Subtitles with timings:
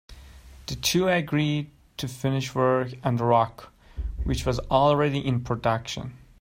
[0.65, 3.71] The two agreed to finish work on "The Rock",
[4.23, 6.17] which was already in production.